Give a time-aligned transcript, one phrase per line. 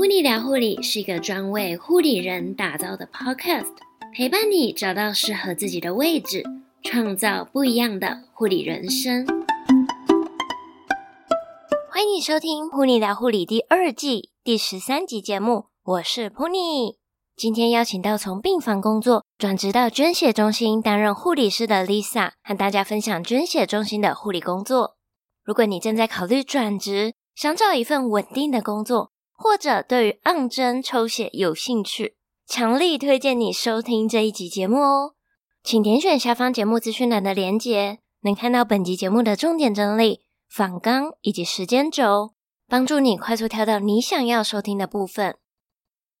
[0.00, 3.68] 噗妮聊护理是一个专为护理人打造的 podcast，
[4.16, 6.42] 陪伴你找到适合自己的位置，
[6.82, 9.26] 创造不一样的护理人生。
[11.92, 16.96] 欢迎收听《噗妮聊护理》第二季第十三集节目，我是噗妮。
[17.36, 24.96] 今天邀请到从病房工作转职到捐血中心担任护理师的 Lisa，和大家分享捐血中心的护理工作。
[25.44, 29.12] 如果你正在考虑转职，想找一份稳定的工作，
[29.42, 32.14] 或者对于按针抽血有兴趣，
[32.46, 35.14] 强力推荐你收听这一集节目哦。
[35.64, 42.34] 请点选下方节目资讯栏的连结，能看到本集节目的重点整理、访纲以及时间轴，
[42.68, 45.34] 帮助你快速跳到你想要收听的部分。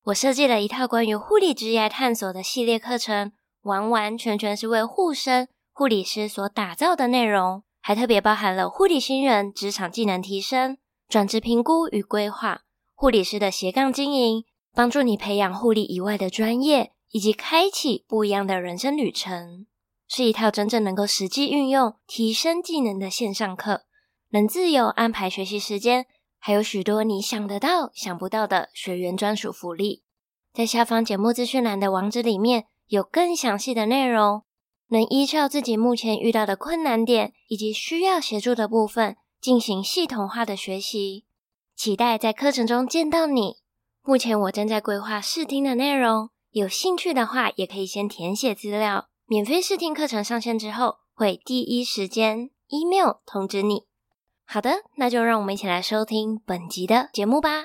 [0.04, 3.32] 我设计了一套关于护理职业探索的系列课程，
[3.64, 12.62] 完完全全是为护生、护理师所打造的内容，还特别包含了护理新人职场技能提升、转职评估与规划、
[13.00, 19.64] 护理师的斜杠经营，帮助你培养护理以外的专业，以及开启不一样的人生旅程，
[20.06, 23.84] 是一套真正能够实际运用、提升技能的线上课，
[24.32, 26.04] 能自由安排学习时间。
[26.38, 30.02] 还有许多你想得到、想不到的学员专属福利，
[30.52, 34.42] 在下方节目资讯栏的网址里面有更详细的内容，
[34.88, 41.24] 能依照自己目前遇到的困难点以及需要协助的部分进行系统化的学习。
[41.82, 43.56] 期待在课程中见到你。
[44.02, 53.84] 目前我正在规划试听的内容，有兴趣的话也可以先填写资料，免费试听课程上线之后会第一时间 email 通知你。
[54.44, 57.64] 好的，那就让我们一起来收听本集的节目吧。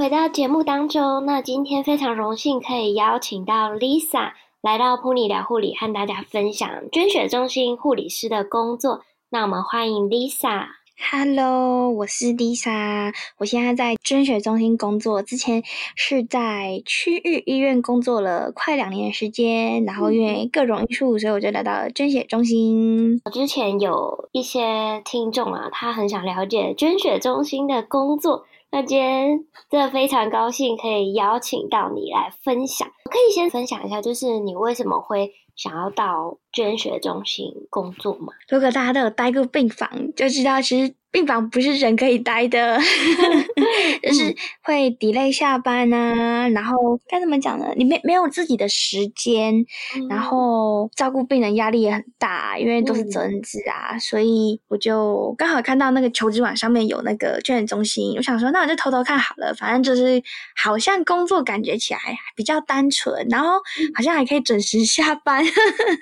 [0.00, 1.26] 回到节目当中。
[1.26, 4.30] 那今天非常荣幸可以邀请到 Lisa
[4.62, 9.02] 来到 Pony 聊护理，和大家分享捐血中心护理师的工作。
[9.28, 10.68] 那我们欢迎 Lisa。
[11.12, 15.20] Hello，我是 Lisa，我现在在捐血中心工作。
[15.22, 15.62] 之前
[15.94, 23.20] 是在区域医院工作了快两年的时间，然后因为各种因素，所以我就来到了捐血中心。
[23.30, 32.88] 之前有一些听众啊，他很想了解捐血中心的工作，那今天真的非常高兴可以邀请到你来分享。
[33.04, 38.32] 可以先分享一下，就是你为什么会想要到捐血中心工作吗？
[38.48, 40.94] 如果大家都有待过病房，就知道其实。
[41.12, 42.78] 病房不是人可以待的，
[44.00, 46.76] 就是会 delay 下班啊，然后
[47.08, 47.72] 该怎么讲呢？
[47.76, 49.64] 你没没有自己的时间，
[50.08, 60.22] 然后照顾病人压力也很大，因为都是责任制啊，所以我就刚好看到那个求职网上面有那个捐血中心，我想说，那我就偷偷看好了，反正就是
[60.56, 62.00] 好像工作感觉起来
[62.36, 63.54] 比较单纯，然后
[63.94, 65.44] 好像还可以准时下班，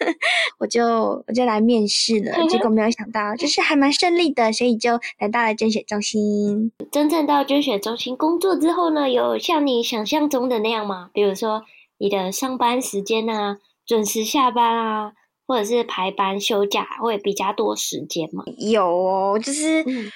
[0.60, 4.97] 我就我就来面试了，结果没有想到就是还蛮顺利的，所以就。
[5.18, 11.10] 来到了捐血中心，真正到捐血中心工作之后呢，有像你想象中的那样吗？
[11.12, 11.62] 比如说
[11.98, 15.12] 你的上班时间啊，准时下班啊，
[15.46, 18.44] 或者是排班休假会比较多时间吗？
[18.58, 19.82] 有哦，就是。
[19.86, 20.10] 嗯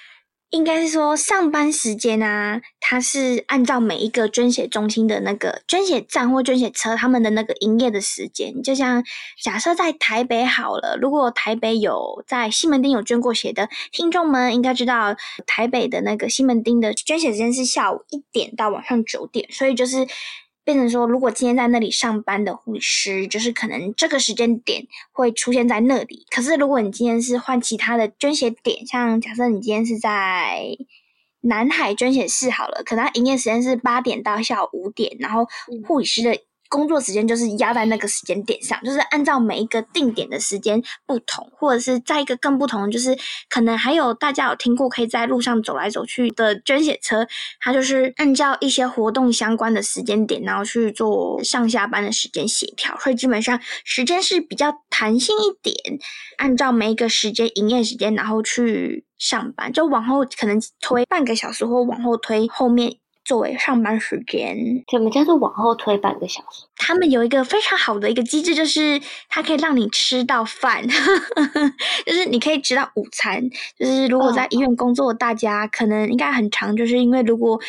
[0.53, 8.63] 应该是说上班时间啊，它是按照每一个捐血中心的那个捐血站或捐血车他们的那个营业的时间。
[8.63, 9.03] 就像
[9.43, 20.07] 假设在台北好了，如果台北有在西门町有捐过血的听众们，应该知道台北的那个西门町的捐血时间是下午一点到晚上九点，所以就是。
[20.65, 26.27] 变成说，如果今天在那里上班的护理师，就是可能这个时间点会出现在那里。
[26.31, 30.77] 可是，如果你今天是换其他的捐血点，像假设你今天是在
[31.41, 35.47] 南海捐血室好了，可能它营业时间是八点到下午五点，然后
[35.87, 36.39] 护理师的。
[36.73, 43.15] 工作时间就是压在那个时间点上，就是按照每一个定点的时间不同，或者是在一个更不同，就是
[43.51, 47.29] 可能还有大家有听过可以在路上走来走去的捐血车，
[47.61, 55.77] 它就是按照一些活动相关的时间点，然后去做上下班的时间协调，所以基本上时间是比较弹性一点，
[56.39, 63.02] 按照每一个时间营业时间，然后去上班，就往后可能推半个小时，或往后推后面。
[63.25, 64.57] 作为上班时间，
[64.91, 66.65] 怎么叫做往后推半个小时？
[66.77, 70.87] 他们有一个非常好的一个机制，就是它可以让你吃到饭，
[72.05, 73.43] 就是你可以吃到午餐。
[73.79, 77.61] 就是如果在医院工作，大家可能应该很长，就是因为如果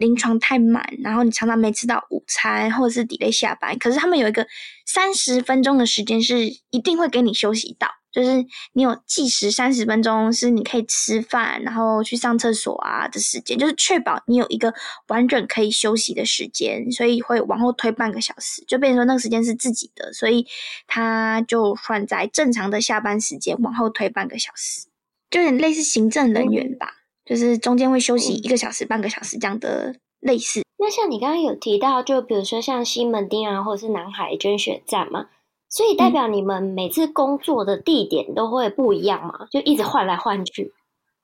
[0.00, 4.46] 临床太满，然后你常常没吃到午餐，或者是 delay 下班，可是他们有一个
[4.86, 7.86] 三十分钟的时间是一定会给你休息到。
[8.10, 14.74] 就是你有计时三十分钟，是你可以吃饭，然后去上厕所啊的时间，就是确保你有一个
[15.06, 20.44] 完整可以休息的时间，所以会往后推半个小时，就变成说那个时间是自己的，所以
[20.88, 24.88] 他就算在正常的下班时间往后推半个小时，
[25.30, 26.92] 就有点类似行政人员吧，
[27.24, 30.62] 就是中间会休息一个小时、嗯、半个小时这样的类似。
[30.78, 35.26] 那像你刚刚有提到，就比如说像西门町啊，或者是南海捐血站嘛。
[35.68, 39.46] 所以代表你们每次工作的地点都会不一样嘛？
[39.52, 40.72] 就一直换来换去。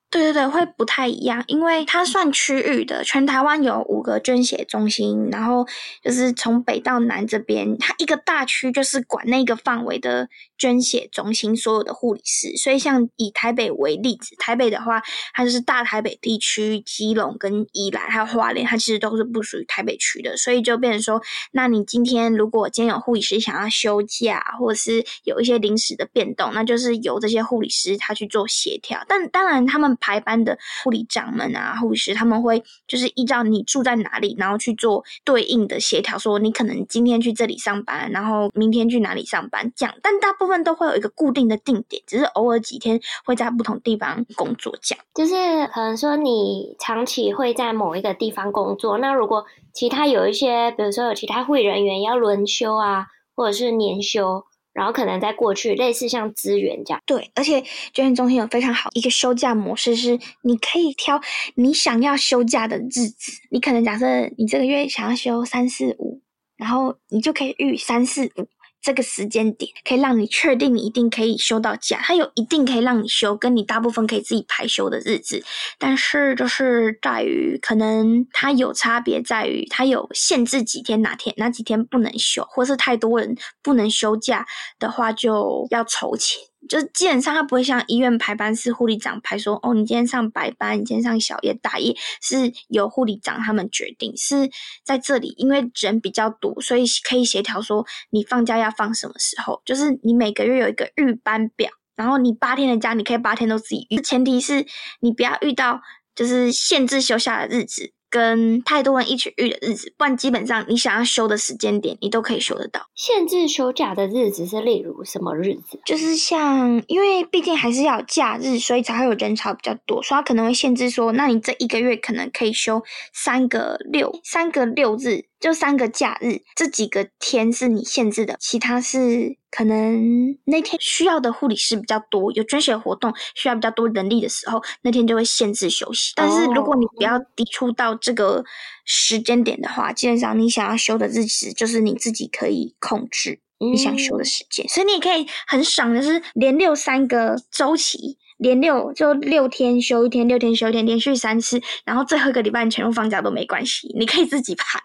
[0.09, 3.03] 对对对，会不太一样，因为它算区域的。
[3.03, 5.67] 全台湾有五个捐血中心，然后
[6.01, 12.56] 就是从北到南这边，它一个大区就是管那个范围的捐血中心所有的护理师。
[12.56, 15.03] 所以，像以台北为例子，台北的话，
[15.35, 20.37] 它就是大台北地区、基隆跟宜兰还有花莲，它其实都是不属于台北区的。
[20.37, 21.20] 所以就变成说，
[21.53, 29.02] 那你今天如果今天有护理师想要休假，或者是有一些临时的变动，那就是由这些护理师他去做协调。
[29.09, 29.87] 但当然，他们。
[29.99, 39.94] 排班的护理长们啊，护士他们会就是依照你住在哪里，然后去做对应的协调，说你可能今天去这里上班，然后明天去哪里上班这样。
[40.02, 45.05] 但大部分都会有一个固定的定点，只是偶尔几天会在不同地方工作这样。
[45.15, 45.35] 就是
[45.69, 54.45] 可能说你长期会在某一个地方工作，那如果其他有一些，比如说有其他护理人员要轮休啊，或者是年休。
[54.73, 57.63] 然后可能在过去类似像资源这样，对，而且
[57.95, 61.19] 捐献中心有非常好一个休假模式，是你可以挑
[61.55, 63.33] 你想要休假的日子。
[63.51, 64.07] 你可能假设
[64.37, 66.21] 你这个月想要休三四五，
[66.59, 68.47] 然后你就可以预三四五。
[68.87, 75.43] 这个时间点可以让你确定你一定可以休到假，它有一定可以让你休，跟你大部分可以自己排休的日子，
[75.77, 84.47] 但是就是在于可能它有差别，在于它有限制几天哪天哪几天不能休，或是太多人不能休假
[84.79, 86.41] 的话，就要筹钱。
[86.67, 94.17] 就是基本上，他不会像医院排班，是护理长排说，哦，你今天上白班，你今天上小夜大夜，是由护理长他们决定。
[94.17, 94.51] 是
[94.85, 99.63] 在这里，因为人比较多，所以可以协调说，你放假要放什么时候。
[99.65, 103.97] 就是你每个月有一个预班表，然后你八天的假，你可以八天都自己预。
[103.97, 104.67] 前提是
[105.01, 105.81] 你不要遇到
[106.15, 107.93] 就是限制休假的日子。
[108.17, 112.81] 跟太多人一起遇的日子，不然基本上你想要休的时间点，你都可以休得到。
[112.95, 115.79] 限制休假的日子是例如什么日子？
[115.85, 122.83] 就是像，因为毕竟还是要有假日，所以才会有人潮比较多，所以他可能会限制说，那你这一个月可能可以休
[123.13, 125.27] 三个六，三个六日。
[125.38, 136.12] 就三个假日，这几个天是你限制的，其他是可能那天需要的护理师比较多，有捐血活动需要比较多人力的时候，那天就会限制休息。
[136.17, 138.44] 但是如果你不要抵触到这个
[138.85, 154.81] 时间点的话，基本上你想要休的日子就是你自己可以控制你想休的时间，所以你也可以很爽的是连六三个周期，连六就六天休一天，六天休一天，连续三次，然后最后一个礼拜你全部放假都没关系，你可以自己排。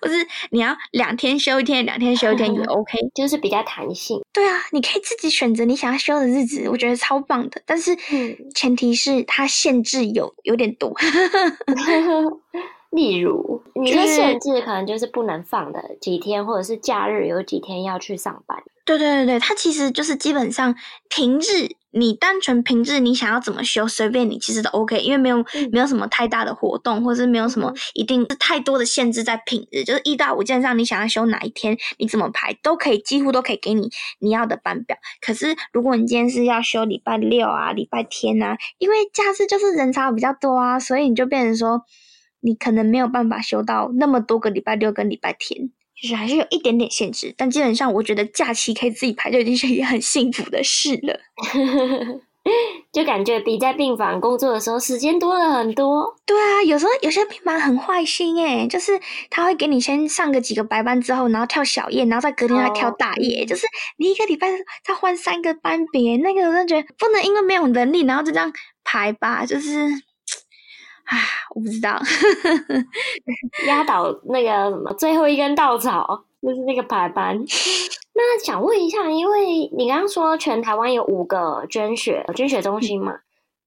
[0.00, 4.20] 或是你要两天休一天，两天休一天也 OK，就是比较弹性。
[4.32, 7.62] 对啊，你可以自己选择你想要休的日子，我觉得超棒的。
[7.66, 7.96] 但是
[8.54, 10.94] 前提是它限制有有点多，
[12.90, 18.62] 例如你的限制可能就是不能放的几天，或者是假日有几天要去上班。
[18.84, 20.74] 对对对对，它其实就是基本上
[21.08, 21.76] 平日。
[21.92, 33.90] 你单纯平日你想要怎么休，随便你，其实都 OK，因为没有没有什么太大的活动，或者是没有什么一定是太多的限制在平日，就是一到五基本上你想要休哪一天，你怎么排都可以，几乎都可以给你
[34.20, 34.96] 你要的班表。
[35.20, 41.82] 可是如果你今天是要休礼拜六啊、礼拜天啊，因为假日就是人潮比较多啊，所以你就变成说
[42.40, 45.70] 你可能没有办法休到那么多个礼拜六跟礼拜天。
[46.02, 51.20] 就是还是有一点点限制，但基本上我觉得假期可以自己排，就已经是一件很幸福的事了。
[52.90, 56.16] 就感觉比在病房工作的时候时间多了很多。
[56.24, 63.48] 对啊，有时候有些病房很坏心诶，就是他会给你先上个几个白班之后，然后跳小夜，然后再隔天再跳大夜，oh.
[63.48, 63.66] 就是
[63.98, 64.48] 你一个礼拜
[64.82, 68.50] 他换三个班别，那个我真的觉得不能因为没有能力，然后就这样
[68.82, 69.70] 排吧，就是。
[71.10, 71.18] 啊，
[71.54, 71.98] 我不知道，
[73.66, 77.36] 压倒那个什么最后一根稻草就是那个排班。
[78.14, 83.14] 那想问一下，因为你刚刚说全台湾有五个捐血捐血中心嘛，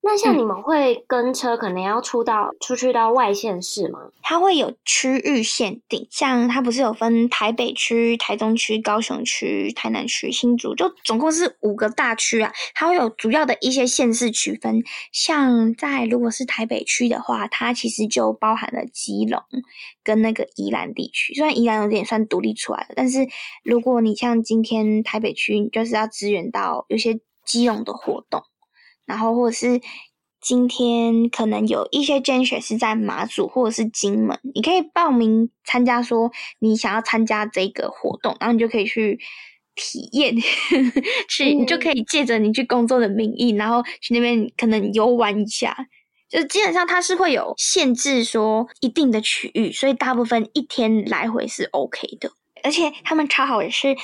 [0.06, 4.00] 那像你们会跟车，可能要出到、嗯、出去到外县市吗？
[4.22, 12.52] 它会有区域限定，像它不是有分台北区、台中区、高雄区、台南区、新竹，就总共是五个大区啊。
[12.76, 14.84] 它会有主要的一些县市区分，
[15.14, 19.42] 像在如果是台北区的话，它其实就包含了基隆
[20.04, 21.34] 跟那个宜兰地区。
[21.34, 23.26] 虽然宜兰有点算独立出来了，但是
[23.64, 28.44] 如果你像今天台北区，你就是要支援到有些基隆的活动。
[29.06, 29.82] 然后，或者是
[30.42, 39.20] 今天可能有一些捐血是在马祖或者是金门，你可以报名参加，说你想要参加这个活动，然后你就可以去
[39.76, 40.36] 体验，
[41.30, 45.88] 去你就可以借着你去工作的名义，然后去那边可能游玩一下。
[46.30, 52.32] 就基本上它是会有限制，说一定的区域，所以大部分一天来回是 OK 的，
[52.64, 53.96] 而且他们超好的是。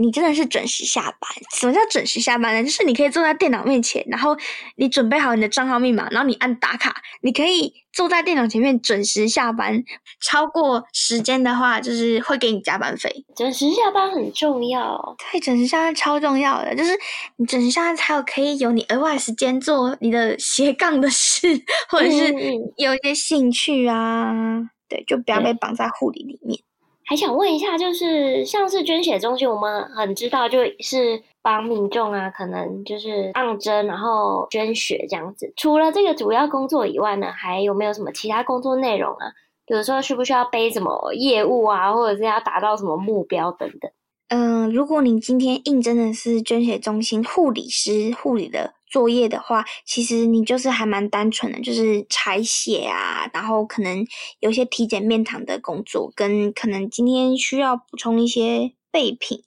[0.00, 1.28] 你真的是准时下班？
[1.56, 2.62] 什么叫准时下班呢？
[2.62, 4.36] 就是你可以坐在电脑面前，然后
[4.76, 9.82] 你准备好你的账号密码，然后你按打卡，你可以坐在电脑前面准时下班。
[10.20, 13.24] 超过时间的话，就是会给你加班费。
[13.34, 16.92] 准时下班很重要，对，准时下班超重要的，就是
[17.36, 22.32] 你准时下班才有可以有你额外时间做你的斜杠的事，或者是
[22.76, 24.30] 有一些兴趣啊。
[24.32, 26.60] 嗯、对，就不要被绑在护理里面。
[27.08, 35.50] 还想问一下，就是像是捐血中心，我们很知道，就是帮民众啊，可能就是按针，然后捐血这样子。
[35.56, 39.32] 除了这个主要工作以外呢，还有没有什么其他工作内容啊？
[39.64, 43.90] 比如说需不需要背什么业务啊，或者是要达到什么目标等等？
[44.28, 48.74] 嗯、如果你今天应征的是捐血中心护理师，护理的。
[48.90, 54.06] 作业的话，其实你就是还蛮单纯的，就是采血啊，然后可能
[54.40, 59.42] 有些体检面谈的工作，跟可能今天需要补充一些备品。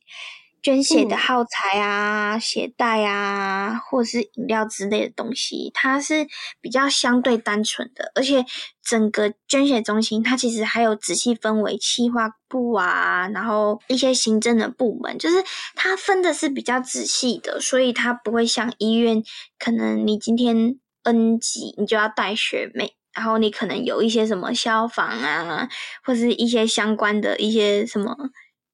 [0.62, 6.28] 捐血的耗材啊、血袋啊，或者是饮料之类的东西，它是
[6.62, 8.12] 比较相对单纯的。
[8.14, 8.46] 而且
[8.84, 15.44] 整个捐血中心，它其实还有仔细分为企划部啊，然后一些行政的部门，就是
[15.76, 19.24] 它分的是比较仔细的，所以它不会像医院，
[19.58, 25.68] 可能你今天 N 级你就要带学妹，然后你可能有一些什么消防啊，
[26.04, 28.16] 或是一些相关的一些什么。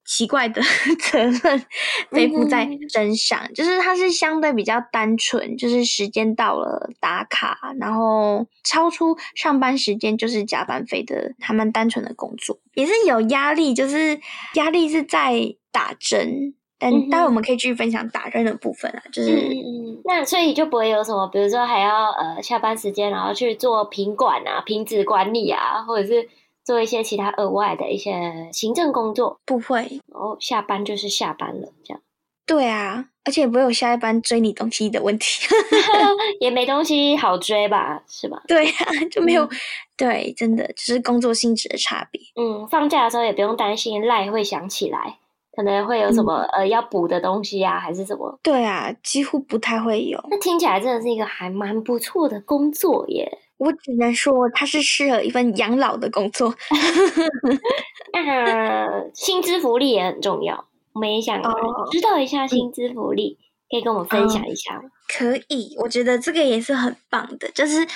[0.08, 0.62] 奇怪的
[1.12, 1.66] 责任
[2.10, 14.18] 背负在身上，嗯，就是它是相对比较单纯，就是时间到了打卡，然后超出上班时间就是加班费的，还蛮单纯的工作，也是有压力，就是
[14.54, 26.26] 压力是在打针，但待会我们可以继续分享打针的部分啊，就是嗯嗯，那所以就不会有什么，比如说还要呃下班时间然后去做品管啊、品质管理啊，或者是。
[26.68, 30.02] 做一些其他额外的一些行政工作，不会。
[30.12, 32.02] 哦，下班就是下班了，这样。
[32.44, 35.46] 对啊，而且不会有下一班追你东西的问题，
[36.40, 38.42] 也没东西好追吧，是吧？
[38.46, 39.44] 对啊，就没有。
[39.44, 39.50] 嗯、
[39.96, 42.20] 对，真的只是工作性质的差别。
[42.38, 45.16] 嗯，放假的时候也不用担心赖会想起来，
[45.56, 48.38] 可能会有什么、嗯、呃要补的东西啊，还是什么？
[48.42, 50.22] 对啊，几乎不太会有。
[50.30, 53.38] 那听起来真的是一个还蛮不错的工作耶。
[53.58, 56.54] 我只能说，它是适合一份养老的工作。
[58.12, 61.42] 那薪资福利也很重要，我们也想
[61.90, 64.90] 知道一下薪资福利，嗯，可以跟我们分享一下吗？
[65.08, 67.86] 可以，我觉得这个也是很棒的，就是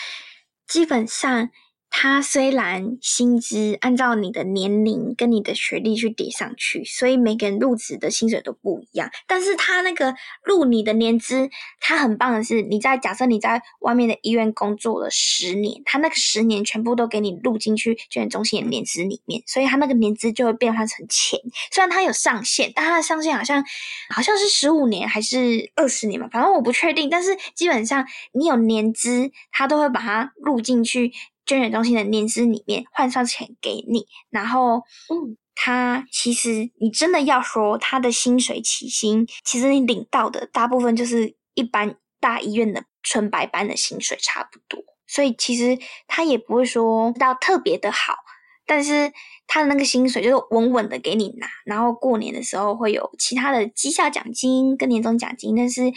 [0.67, 1.51] 基本上。
[1.95, 9.11] 它虽然薪资按照你的年龄跟你的学历去叠上去，所以每个人入职的薪水都不一样。
[9.27, 21.39] 但是它那个入你的年资，它很棒的是，你在假设你在外面的医院工作了十年，它那个十年全部都给你录进去捐血中心的年资里面，所以它那个年资就会变换成钱。
[21.71, 23.63] 虽然它有上限，但它的上限好像
[24.09, 27.11] 好像是十五年还是二十年嘛，反正我不确定。
[27.11, 31.13] 但是基本上你有年资，它都会把它录进去。
[31.45, 48.15] 捐血中心的年资里面换算钱给你，然后，嗯，他其实你真的要说他的薪水起薪，其实你领到的大部分就是一般大医院的纯白班的薪水差不多，所以其实他也不会说到特别的好，
[48.65, 49.13] 但是
[49.47, 55.93] 他的那个薪水就是稳稳的给你拿，然后过年的时候会有其他的绩效奖金跟年终奖金，但是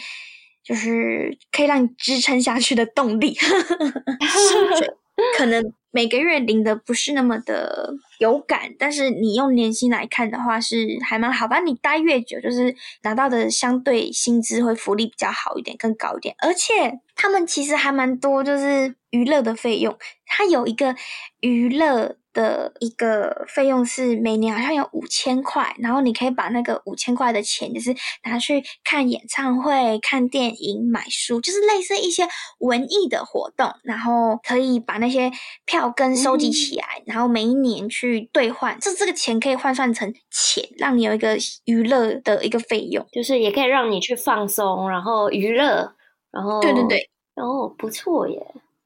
[0.64, 3.38] 就是可以让你支撑下去的动力。
[5.38, 11.48] 可能每个月领的不是那么的有感，但是你用年薪来看的话是还蛮好。
[11.48, 16.34] 吧你待越久，就是拿到的相对薪资会福利比较好一点，更高一点。
[16.38, 19.96] 而且他们其实还蛮多，就是娱乐的费用，
[20.26, 20.94] 它有一个
[21.40, 32.28] 娱乐的一个费用是每年好像有五千块，然后你可以把那个五千块的钱，就是拿去看演唱会、看电影、买书，就是类似一些
[32.58, 35.32] 文艺的活动，然后可以把那些
[35.64, 45.94] 票根收集起来，嗯、然后每一年去兑换，这这个钱可以换算成钱，让你有一个娱乐的一个费用，就是也可以让你去放松，然后娱乐，
[46.30, 48.38] 然后对对对，哦，不错耶。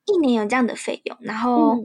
[0.07, 1.77] 一年有这样的费用，然后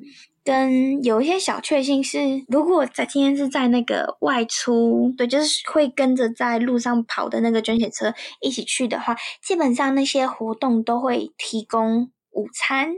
[0.45, 12.93] 跟有一些小确幸是，如果在今天是在那个外出，对，就是会跟着在路上跑的那个捐血车一起去的话，基本上那些活动都会提供午餐，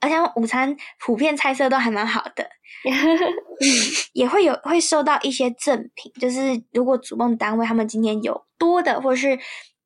[0.00, 2.50] 而且午餐普遍菜色都还蛮好的，
[4.12, 9.38] 也会有会收到一些赠品，就是如果主办单位他们今天有多的，或是。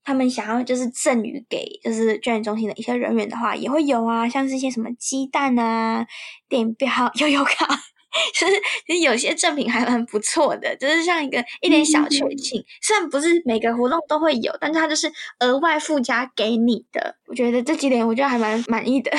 [0.08, 6.06] 他们想要就是赠予给就是捐血中心的一些人员的话，也会有啊，像是一些什么鸡蛋啊、
[6.48, 6.88] 电影票、
[7.20, 7.66] 悠悠卡，
[8.34, 8.54] 就是
[8.86, 12.58] 其实有些赠品还蛮不错的，就是像一个一点小确幸。
[12.58, 17.14] 嗯、虽然不是每个活动都会有，但是它就是额外附加给你的。
[17.26, 19.10] 我觉得这几点我觉得还蛮满意的，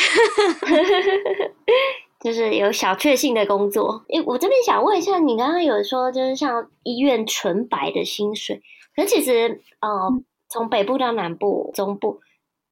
[2.19, 4.03] 就是有小确幸的工作。
[4.09, 8.59] 诶，我这边想问一下，你刚刚有说就是像医院纯白的薪水，
[8.95, 9.87] 可是其实呃。
[10.11, 12.21] 嗯从北部到南部、中部，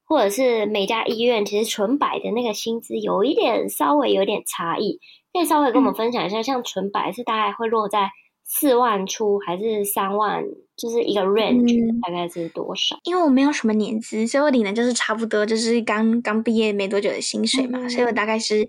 [0.04, 4.98] 或者是每家医院，其实纯白的那个薪资有一点稍微有点差异，
[5.32, 8.10] 可以稍微跟我们分享一下，嗯、像纯白是大概会落在
[8.44, 10.42] 四万出还是三万，
[10.76, 12.96] 就是一个 range、嗯、大概是多少？
[13.04, 18.66] 因为我没有什么年资，所以我领的就是差不多就是刚刚毕业没多久的薪水嘛，嗯、所以我大概是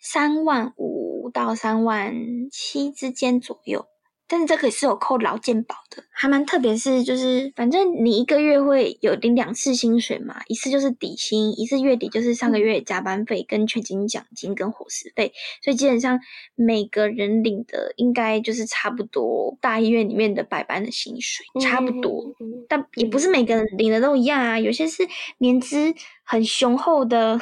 [0.00, 2.14] 三万五到三万
[2.50, 3.84] 七之间左右。
[4.30, 6.70] 但是这可是有扣劳健保的，还蛮特别。
[6.76, 15.32] 是就是，反正你一个月会有领两次薪水嘛，一次就是底薪，一次月底就是上个月加班费跟全勤奖金跟伙食费。
[15.62, 16.20] 所以基本上
[16.54, 22.32] 每个人领的应该就是差不多，大医院里面的百班的薪水差不多，
[22.68, 25.02] 但也不是每个人领的都一样啊，有些是
[25.38, 25.92] 年资。
[26.30, 27.40] 很雄厚的，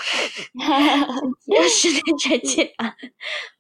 [1.47, 2.95] 要十年全勤啊，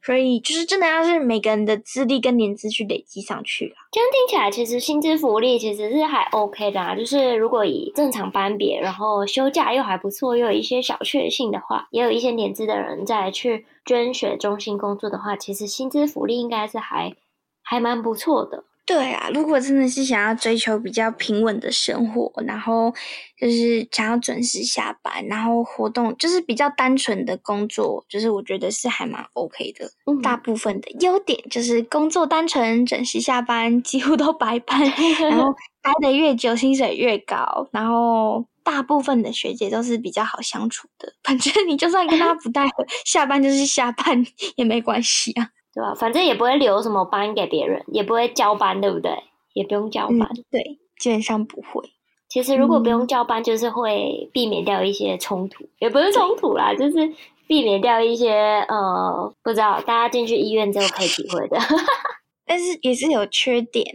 [0.02, 3.74] 所以就是真的要是每个人的资历跟年资去累积上去了。
[3.92, 6.94] 这样听起来，其实薪资福利其实是还 OK 的啊。
[6.96, 17.14] 就是如果以正常班别，然后休假又还不错，又有一些小确幸的话，也有一些年资的人在去捐血中心工作的话，其实薪资福利应该是还
[17.62, 18.64] 还蛮不错的。
[18.88, 22.90] 对啊，如果真的是想要追求比较平稳的生活，然后
[23.38, 29.90] 就是想要准时下班，然后活动就是比较单纯的工作，就是我觉得是还蛮 OK 的。
[30.06, 34.80] 嗯、大部分的优点就是工作单纯、准时下班，几乎都白班，
[35.20, 35.52] 然后
[35.82, 41.12] 待的越久薪水越高，然后大部分的学姐都是比较好相处的。
[41.22, 42.64] 反正你就算跟她不带，
[43.04, 44.24] 下班就是下班
[44.56, 45.50] 也没关系啊。
[45.78, 45.94] 对吧？
[45.94, 49.12] 反正也不会留什么班给别人，也不会交班，对不对？
[49.52, 51.88] 也不用交班，嗯、对，基本上不会。
[52.28, 57.12] 其实如果不用交班，就是会避免掉一些冲突，嗯、也不是冲突啦，就是
[57.46, 58.32] 避免掉一些
[58.68, 61.56] 呃，不知道大家进去医院之后可以体会的。
[62.44, 63.86] 但是也是有缺点。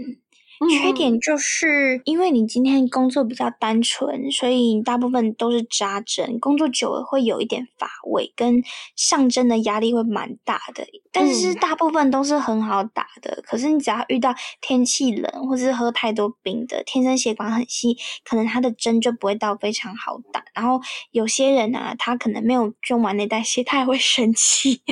[0.80, 8.63] 缺点就是因为你今天工作比较单纯，所以大部分都是扎针，工作久了会有一点乏味，跟
[8.96, 10.86] 上针的压力会蛮大的。
[11.13, 17.95] 但是大部分都是很好打的，嗯、可是你只要遇到天气冷或是喝太多冰的，天生血管很细，
[18.26, 20.43] 可能他的针就不会到非常好打。
[20.54, 24.82] 然后有些人啊，他可能没有用完那袋血，他也会生气。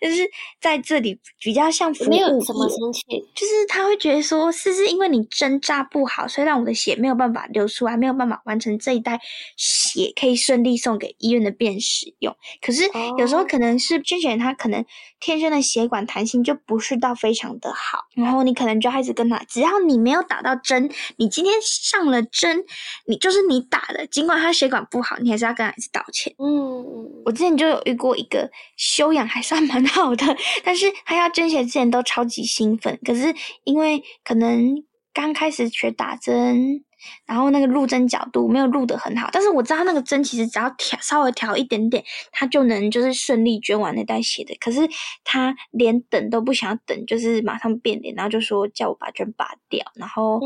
[0.00, 3.02] 就是在这里比较像服务，没有什么生气，
[3.34, 9.18] 就是他会觉得说，是不是因为你针扎不好，所以让我的血没有办法流出来，没有办法完成这一袋
[9.56, 12.36] 血可以顺利送给医院的便使用。
[12.60, 12.82] 可是
[13.16, 14.84] 有时候可能是捐血人他可能
[15.24, 22.62] 天生的血管弹性就不是到非常的好，然后你可能就开始跟他，只要你没有打到针，你今天上了针，
[23.06, 26.34] 你就是你打的，尽管他血管不好，你还是要跟他一直道歉。
[26.36, 33.34] 嗯，我之前就有遇过一个修养还算蛮好的，但是他要捐血之前都超级兴奋，可是
[33.64, 34.74] 因为可能
[35.14, 36.84] 刚开始学打针，
[37.26, 44.56] 然后那个入针角度没有入得很好，但是我知道他那个针其实只要调稍微调一点点，他就能就是顺利捐完那袋血的。
[44.60, 44.80] 可是
[45.24, 50.40] 他连等都不想等，就是马上变脸，然后就说叫我把针拔掉，然后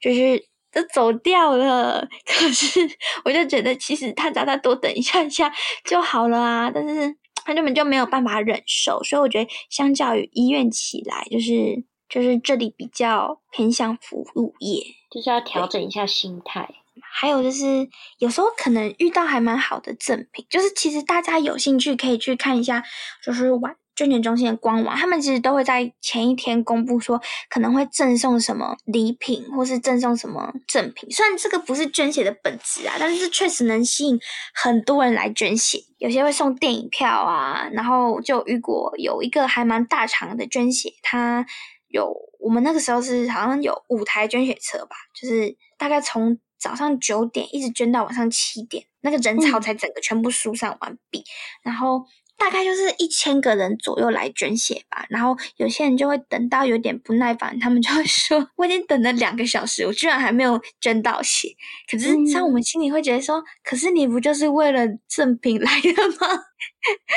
[0.00, 0.38] 就是
[0.72, 2.06] 就走掉了。
[2.24, 2.80] 可是
[3.24, 5.52] 我就觉得其实他只要再多等一下一下
[5.84, 7.16] 就好了啊，但是。
[7.44, 16.68] 他根本就没有办法忍受，所以我觉得相较于医院起来，就是就是这里比较偏向服务业，就是要调整一下心态。
[17.12, 17.88] 还有就是
[18.18, 22.82] 有时候可能遇到还蛮好的赠品，就是其实大家有兴趣可以去看一下，
[23.22, 31.10] 就是晚捐血中心的官网，他们其实都会在前一天公布说可能会赠送什么礼品，或是赠送什么赠品。
[31.10, 34.18] 虽然这个不是捐血的本质啊，但是确实能吸引
[34.54, 35.78] 很多人来捐血。
[35.98, 41.46] 有些会送电影票啊，然后就遇过有一个还蛮大场的捐血，他
[41.96, 51.24] 有我们那个时候是好像有五台捐血车吧，就是大概从早上九点一直捐到晚上七点，那个人潮才整个全部疏散完毕，嗯、
[51.62, 52.04] 然后。
[52.38, 61.48] 大概就是一千个人左右来捐血吧，然后有些人就会等到有点不耐烦，他们就会说：“我已经等了两个小时，我居然还没有捐到血。”
[61.90, 66.44] 可是像我们心里会觉得说：“嗯、可是你不就是为了赠品来的吗？”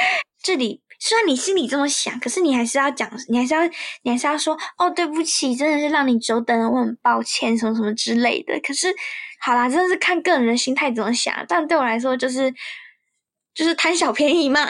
[0.41, 3.61] 这里虽然你心里这么想，可是你还是要讲，你还是要，
[4.03, 8.93] 你还是要说：“哦，对不起，真的是让你久等了，我很抱歉，什么什么之类的。”可是
[9.39, 12.53] 好啦，真的是看个人的心态怎么想，但对我来说就是。
[13.59, 14.61] 就是贪小便宜嘛，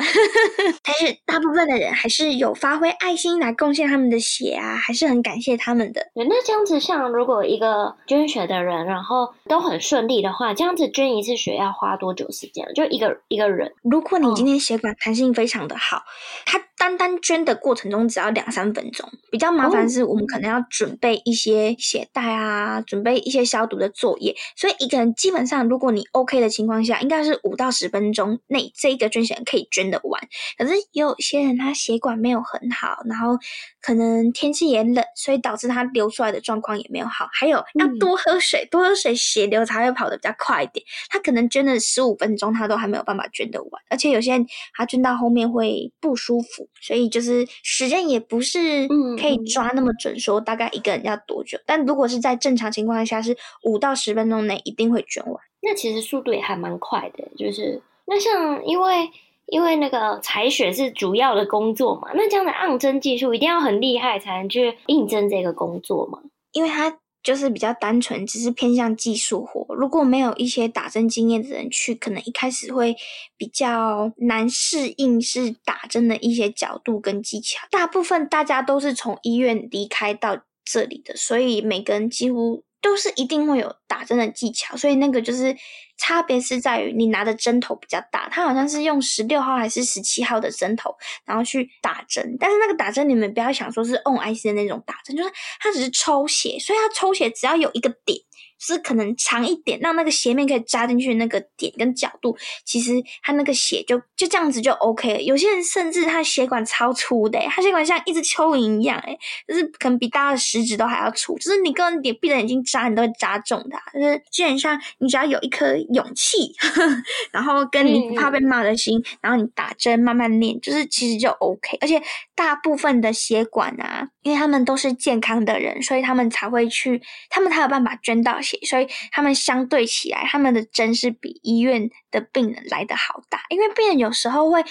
[0.84, 6.02] 但是大部分的人还是有发挥爱心来贡献他们的血啊，还是很感谢他们的。
[6.15, 12.65] 那这样子，像如果一个捐血的人，然后都很顺利的话，这样子捐一次血要花多久时间？
[12.73, 16.02] 就一个一个人，如果你今天血管弹性非常的好，
[16.47, 19.08] 他、哦、单单捐的过程中只要两三分钟。
[19.30, 28.72] 比较麻烦是我们可能要准备一些鞋带啊，准备一些消毒的作业，所以一个人基本上，如果你 OK 的情况下，应该是五到十分钟内。
[28.76, 30.22] 这一个捐血人可以捐得完，
[30.58, 33.38] 可是也有些人他血管没有很好，然后
[33.82, 37.28] 可能天气也冷，所以导致他流出来的状况也没有好。
[37.32, 40.84] 还有要多喝水，嗯、多喝水血流才会跑得比较快一点。
[41.10, 48.88] 他可能捐了十五分钟，他都还没有办法捐得完，而且有些人他捐到后面会不舒服，所以就是时间也不是
[49.20, 51.58] 可以抓那么准，说大概一个人要多久。
[51.66, 55.36] 但如果是在正常情况下，是五到十分钟内一定会卷完。
[55.62, 57.82] 那其实速度也还蛮快的，就是。
[58.06, 59.10] 那像因为
[59.48, 66.20] 因为那个采血是主要的工作嘛，那这样的按针技术一定要很厉害才能去应征这个工作嘛？
[66.54, 69.76] 因为它就是比较单纯，只是偏向技术活。
[69.76, 72.96] 如果没有一些打针经验的人去，可能一开始会
[73.38, 77.68] 比较难适应，是打针的一些角度跟技巧。
[77.72, 85.56] 大部分大家都是从医院离开到这里的，所以每个人几乎都是一定会有打针的技巧，所以那个就是。
[86.02, 92.38] 差别是在于你拿的针头比较大，它好像是用十六号还是十七号的针头，然后去打针。
[92.39, 98.18] 但是那个打针你们不要想说是 on IC 的那种打针，就是它只是抽血，所以它抽血只要有一个点。
[98.60, 102.93] 是可能长一点，让那个斜面可以扎进去那个点跟角度，其实
[103.24, 105.22] 他那个血就就这样子就 OK 了。
[105.22, 109.17] 有些人甚至他血管超粗的，他血管像一只蚯蚓一样，诶
[109.48, 111.38] 就是可能比大家的食指都还要粗。
[111.38, 113.78] 就是你跟你闭着眼睛扎，你都会扎中的。
[113.93, 121.78] 就是基本上你只要有一颗勇气，呵 呵然后跟你不怕被骂的心，然后你打针慢慢练，就是其实就 OK。
[121.82, 122.02] 而且
[122.36, 128.60] 大部分的血管啊，因为他们都是健康的人，所以他们才会去，他们才有办法捐到血。
[128.66, 134.64] 所以他们相对起来，他们的针是比医院的病人来的好打，因为病人有时候会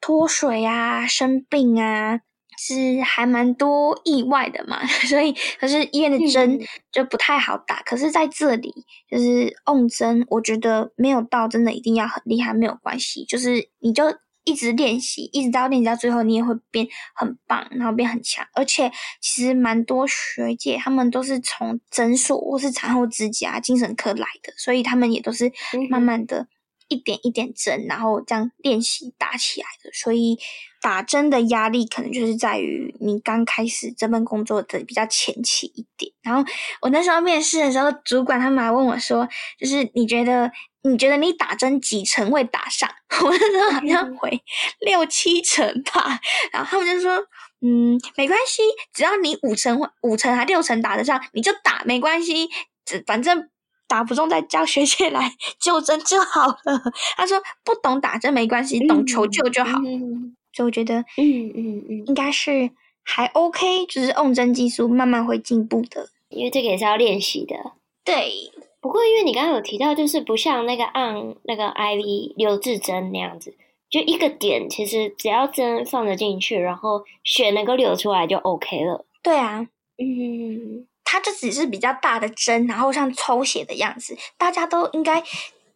[0.00, 2.20] 脱水啊、生病啊，
[2.58, 4.86] 是还蛮多意外的嘛。
[5.08, 6.58] 所以可是医院的针
[6.90, 7.76] 就不太好打。
[7.80, 8.72] 嗯、可是在这里，
[9.10, 14.04] 就是用针，我觉得没有到真的一定要很厉害，没有关系，就是你就。
[14.46, 18.46] 一直练习，一直到练习到最后，你也会变很棒，然后变很强。
[18.54, 25.52] 而且其实蛮多学姐，他们都是从诊所或是产后之家、精神科来的，所以他们也都是
[25.90, 26.46] 慢慢的
[26.88, 29.90] 一点一点针，然后这样练习打起来的。
[29.92, 30.38] 所以
[30.80, 36.12] 打针的压力可能就是在于你刚开始这份工作的比较前期一点。
[36.22, 36.44] 然后
[36.82, 40.50] 我那时候面试的时候，主管他们还问我说：“就是你觉得？”
[40.88, 42.88] 你觉得你打针几成会打上？
[43.20, 44.40] 我那时候好像回
[44.78, 46.20] 六七成吧，
[46.52, 47.16] 然后他们就说，
[47.60, 48.62] 嗯，没关系，
[48.94, 52.48] 只要你五成、五成还六成打得上，你就打，没关系，
[52.84, 53.50] 只反正
[53.86, 56.82] 打不中再叫学姐来 就针就好了。
[57.16, 59.78] 他说不懂打针没关系，懂求救就好。
[59.84, 62.70] 嗯、所以我觉得，嗯嗯嗯，应该是
[63.02, 67.56] 还 OK，就是用针技术慢慢会进步的，因为这个也是要练习的。
[68.04, 68.52] 对。
[68.78, 73.52] 不过，因为你刚刚有提到，就是不像那个按那个 IV 留置针那样子，
[73.90, 79.04] 就一个点，其实只要针放得进去，然后血能够流出来就 OK 了。
[79.24, 79.66] 对啊，
[79.98, 85.22] 嗯，它就只是比较大的针，然后像抽血的样子，大家都应该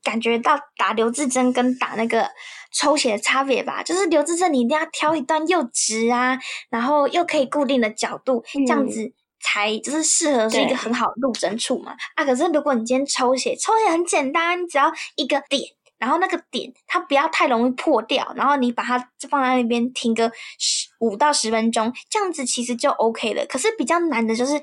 [0.03, 2.29] 感觉到打留置针跟打那个
[2.75, 3.83] 抽血的差别吧？
[3.83, 6.39] 就是留置针你一定要挑一段又直啊，
[6.69, 9.05] 然后又可以固定的角度，这样子。
[9.05, 9.13] 嗯
[9.43, 12.23] 才就是适合是一个很好的入针处嘛啊！
[12.27, 15.63] 可是如果你今天抽血，抽血很简单，你只要一个点，
[15.97, 18.99] 然后那个点它不要太容易破掉，然后你把它
[19.31, 23.47] 放在那边停个十五到十分钟，这样子其实就 OK 了。
[23.47, 24.61] 可是比较难的就是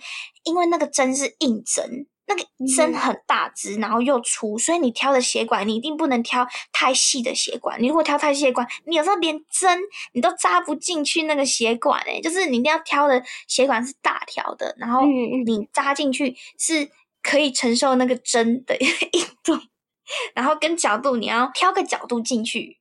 [0.47, 2.07] 因为那个针是硬针。
[2.29, 7.81] 那个针很大只，然后又粗，所以你挑的血管，你一定不能挑太细的血管。
[7.81, 9.79] 你如果挑太细血管，你有时候连针
[10.11, 16.91] 你都扎不进去那个血管诶，就是你一定要挑的血管是大条的，然后你扎进去是
[17.23, 19.57] 可以承受那个针的硬度，
[20.35, 22.77] 然后跟角度你要挑个角度进去。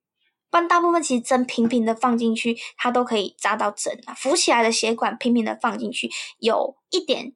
[0.51, 4.15] 不然大部分其实针平平的放进去，它都可以扎到针啊。
[4.15, 7.35] 浮起来的血管平平的放进去，有一点。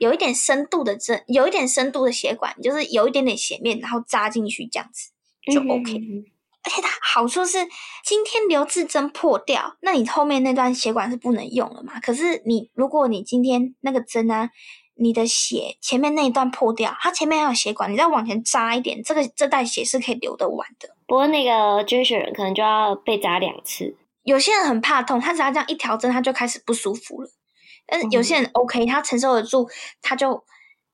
[0.00, 5.10] 有一点深度的针，有一点深度的血管，就是有一点点血面，然后扎进去这样子
[5.52, 5.92] 就 OK。
[5.92, 6.24] 嗯、
[6.62, 7.58] 而且它好处是，
[8.02, 12.00] 今天留置针破掉，那你后面那段血管是不能用了嘛？
[12.00, 14.48] 可是你如果你今天那个针啊，
[14.94, 20.88] 你的血前面那一段破掉，它前面还有血管，你再往前扎一点，这个这袋血是可以留得完的。
[21.06, 23.94] 不过那个捐血人可能就要被扎两次。
[24.22, 27.28] 有些人很怕痛，他只要这样一条针，他就开始不舒服了。
[27.90, 29.68] 但是有些人 OK，他承受得住，
[30.00, 30.44] 他就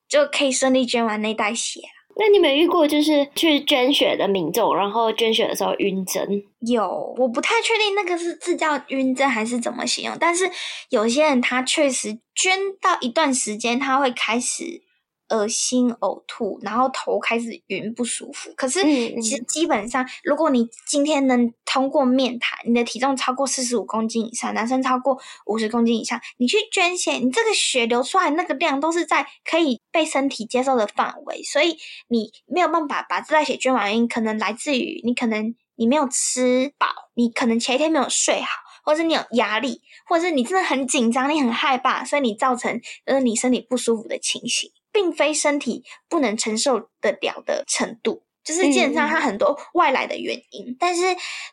[0.08, 1.80] 就可以顺利捐完那袋血。
[2.18, 6.42] 那你没遇过就是去捐血的民众，然后捐血的时候晕针？
[6.60, 10.16] 有，我不太确定那个是字叫晕针还是怎么形容。
[10.18, 10.50] 但是
[10.88, 14.85] 有些人他确实捐到一段时间，他会开始。
[15.28, 18.52] 恶心、呕吐，然后头开始晕，不舒服。
[18.56, 18.82] 可是
[19.20, 31.76] 其实基本上，如果你今天能通过面谈，你的体重超过四十五公斤以上，男生超过五十公斤以上，你去捐血，你这个血流出来那个量都是在可以被身体接受的范围，所以
[32.08, 38.48] 你没有办法把这袋血捐完，因可能来自于你可能你没有吃饱，你可能前一天没有睡好，
[38.84, 44.70] 或者是你有压力，或者是你真的很紧张，你很害怕，所以你造成就是你身体不舒服的情形。
[44.96, 50.70] 并非身体不能承受得了的程度，就是基本上它很多外来的原因。
[50.70, 51.02] 嗯、但是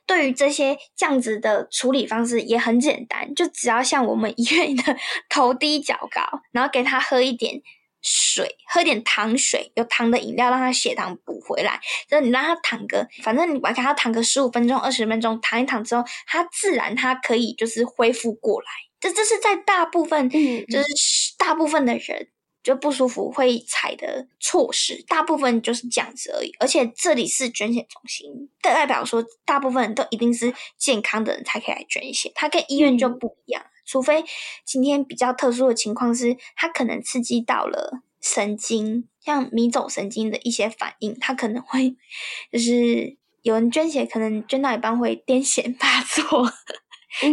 [0.06, 4.95] 对于这些这样子的处理方式也很简单，就只要像我们医院的
[5.27, 6.21] 头低脚高，
[6.53, 7.62] 然后给他喝一点
[8.01, 11.82] 水，喝点糖水，有糖的饮料让他血糖补回来。
[12.08, 18.67] 就你让他躺个，反正你把他躺个十五分钟、二十分钟，躺一躺之后，他自然他可以就是恢复过来。
[19.01, 20.88] 这这是在大部分，嗯、就是
[21.38, 22.29] 大部分的人。
[22.63, 26.52] 就不舒服会采的措施，大部分就是这样子而已。
[26.60, 32.32] 而且这里是捐血中心，代表说大部分人都一定是健康的人才可以来捐血。
[32.34, 34.23] 它跟医院就不一样，嗯、除非
[34.65, 41.97] 今天比较特殊的情况是，它可能刺激到了神经，像迷走神经的一些反应，它可能会
[42.52, 46.49] 就是有人捐血，可能捐到一半会癫痫发作。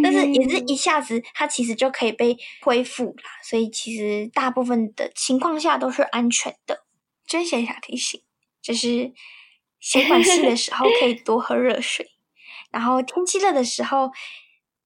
[0.03, 6.85] 但是也是一下子，它其实就可以被恢复啦，所以其实大部分的情况下都是安全的。
[7.27, 8.21] 捐血小提醒，
[8.61, 9.12] 就是
[9.79, 12.11] 血管细的时候可以多喝热水，
[12.71, 14.11] 然后天气热的时候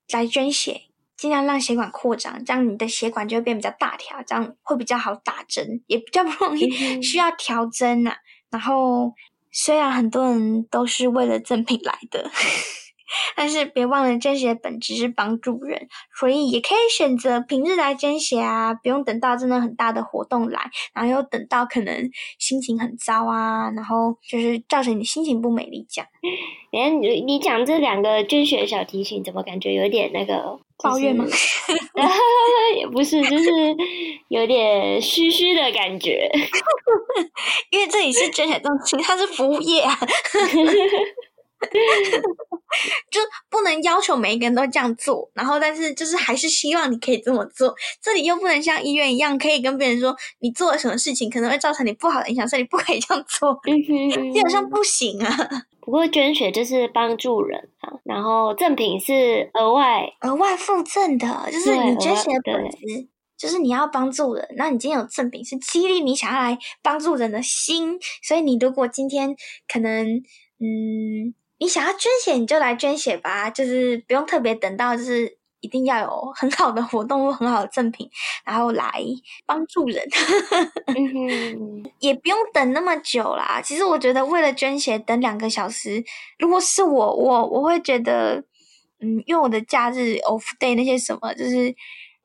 [0.09, 0.83] 来捐血，
[1.17, 8.15] 尽量让血管扩张，这样你的血管就会变比较大条，这样会比较好打针，也比较不容易需要调针呐。
[8.49, 9.13] 然后
[9.51, 12.31] 虽然很多人都是为了赠品来的。
[13.35, 15.87] 但是别忘了，捐血的本质是帮助人，
[16.19, 26.07] 所以也可以选择平日来捐血啊，不用等到真的很大的活动来，然后又等到可能心情很糟啊，然后就是造成你心情不美丽这样。
[26.71, 31.25] 哎，你你讲这两个捐血小提醒，怎么感觉有点那个抱怨吗？
[32.77, 33.45] 也不是，就是
[34.27, 36.29] 有点虚虚的感觉，
[37.71, 39.97] 因为这里是捐血中心，它是服务业啊。
[43.11, 47.73] 就不能要求每一个人都这样做，然后但是就是还是希望你可以这么做。
[48.01, 53.59] 这里又不能像医院一样，可以跟别人说你做了什么事情可能会造成你不好的影响，所以你不可以这样做，
[54.33, 55.49] 基本上不行啊。
[55.81, 63.07] 不过捐血就是帮助人啊，然后赠品是额外额外附赠的，就是你捐血的本质
[63.37, 69.35] 就是你要帮助人，那你今天有赠品是激励你想要来帮助人的心，所以你如果今天
[69.71, 70.07] 可能
[70.59, 71.35] 嗯。
[71.57, 78.09] 你想要捐血，你就来捐血吧，就是不用特别等到，就是一定要有很好的活动或很好的赠品，
[78.45, 79.01] 然后来
[79.45, 80.03] 帮助人，
[81.99, 83.61] 也不用等那么久啦。
[83.63, 86.03] 其实我觉得为了捐血等两个小时，
[86.39, 88.43] 如果是我，我我会觉得，
[88.99, 91.75] 嗯，因为我的假日 off day 那些什么，就是。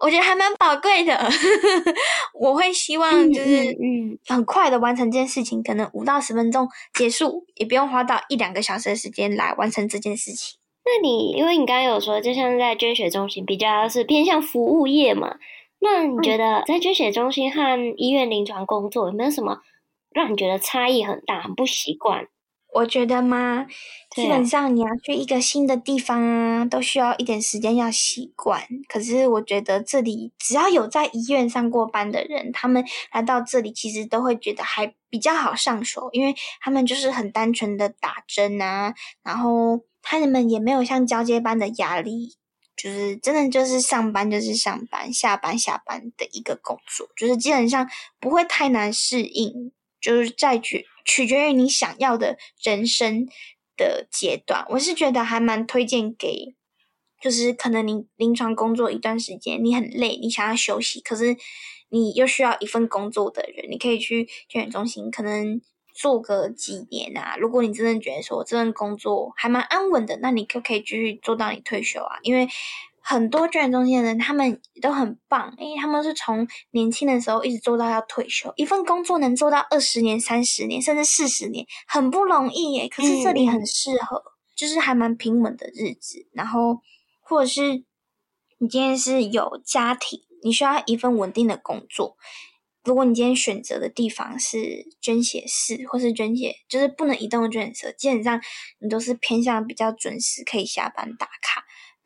[0.00, 1.28] 我觉得还蛮宝贵的，
[2.34, 10.58] 我会希望就是嗯，很快的完成这件事情，可能五到十分钟结束，也不用花到一两个小时的时间来完成这件事情。
[10.84, 15.36] 那你因为你刚刚有说，就像在捐血中心比较是偏向服务业嘛，
[15.80, 19.58] 那你觉得在捐血中心和医院临床工作有没有什么
[20.12, 22.26] 让你觉得差异很大、很不习惯？
[22.72, 23.66] 我觉得嘛，
[24.14, 28.62] 基本上你要去一个新的地方啊，都需要一点时间要习惯。
[28.88, 42.36] 可是我觉得这里只要有在医院上过班的人，他们来到这里其实都会觉得还比较好上手，因为他们就是很单纯的打针啊，然后他们也没有像交接班的压力，
[42.76, 47.88] 就是真的就是上班就是上班，下班下班的一个工作，就是基本上
[48.20, 50.84] 不会太难适应，就是在觉。
[51.04, 53.26] 取决于你想要的人生
[53.76, 56.54] 的阶段，我是觉得还蛮推荐给，
[57.20, 61.36] 就是可能你临床工作一段时间，你很累，你想要休息，可是
[61.88, 65.60] 你又需要一份工作的人，你可以去健检中心，可能
[65.94, 67.36] 做个几年啊。
[67.36, 72.48] 如果你真的觉得说这份工作还蛮安稳的，那你可可以继续做到你退休啊，因为。
[73.02, 82.88] 很多捐血中心的人，他们都很棒，因为他们是从年轻的时候一直做到要退休，一份工作能做到二十年、三十年，甚至四十年，很不容易耶。
[82.88, 86.28] 可是这里很适合，嗯、就是还蛮平稳的日子。
[86.32, 86.80] 然后，
[87.20, 87.84] 或者是
[88.58, 92.16] 你今天是有家庭，你需要一份稳定的工作。
[92.84, 98.40] 如果你今天选择的地方是捐血室，或是捐血，就是不能移动的捐血室，基本上
[98.78, 101.64] 你都是偏向比较准时可以下班打卡。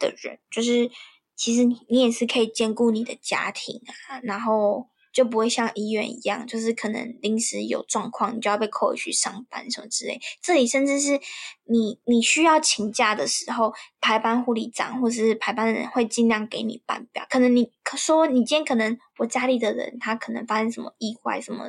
[0.08, 0.90] 的人，就是
[1.36, 10.20] 其实你也是可以兼顾你的家庭啊，然后就不会像医院一样，就是可能临时有状况，你就要被扣回去上班什么之类。
[10.42, 11.20] 这里甚至是
[11.64, 17.26] 你你需要请假的时候，排班护理长或是排班的人会尽量给你班表。
[17.30, 21.66] 可能你说你今天可能我家里的人他可能发生什么意外，什么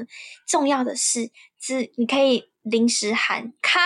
[0.47, 2.43] 重要的事，是你可以。
[2.65, 3.79] 临时喊卡，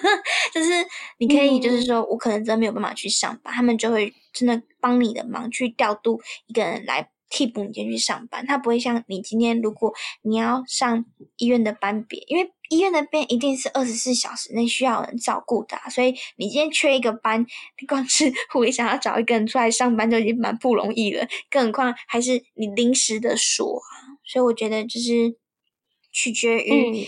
[0.52, 0.70] 就是
[1.18, 8.46] 你可以，就是说我可能真的没有办法去上班，嗯、他们就会真的帮你的忙去调度一个人来替补你先去上班。
[8.46, 11.04] 他不会像你今天，如果你要上
[11.36, 17.44] 医院的班别，因为医院的班一定是二十四小时内需要人照顾的，所以你今天缺一个班，
[17.78, 23.82] 你光是 护理想要找一个人出来上班就已经蛮不容易了，更何况还是你临时的说。
[24.24, 25.36] 所以我觉得就是
[26.10, 27.06] 取决于。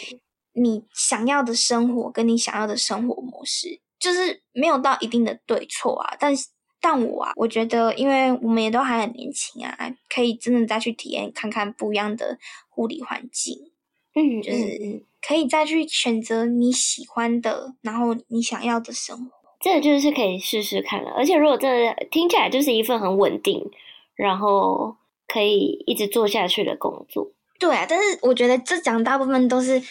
[0.57, 6.17] 嗯你想要的生活跟你想要的生活模式，就是没有到一定的对错啊。
[6.19, 6.49] 但是，
[6.81, 9.77] 但我啊，我觉得，因为我们也都还很年轻啊，
[10.09, 12.39] 可以真的再去体验看看不一样的
[12.71, 13.71] 护理环境。
[14.15, 19.31] 嗯，就是可以再去选择你喜欢的，然后你想要的生活。
[19.61, 21.11] 这个就是可以试试看了。
[21.11, 23.71] 而且，如果这听起来就是一份很稳定，
[24.15, 24.97] 然后
[25.29, 27.31] 可以一直做下去的工作。
[27.59, 29.83] 对啊，但是我觉得这讲大部分都是。